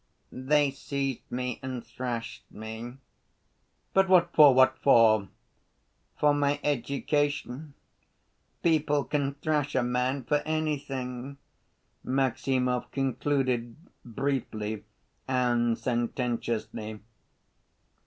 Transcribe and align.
They 0.31 0.71
seized 0.71 1.31
me 1.31 1.59
and 1.61 1.85
thrashed 1.85 2.43
me." 2.51 2.97
"But 3.93 4.09
what 4.09 4.33
for? 4.33 4.51
What 4.51 4.75
for?" 4.79 5.27
"For 6.19 6.33
my 6.33 6.59
education. 6.63 7.75
People 8.63 9.03
can 9.03 9.35
thrash 9.35 9.75
a 9.75 9.83
man 9.83 10.23
for 10.23 10.37
anything," 10.37 11.37
Maximov 12.03 12.89
concluded, 12.89 13.75
briefly 14.03 14.85
and 15.27 15.77
sententiously. 15.77 16.99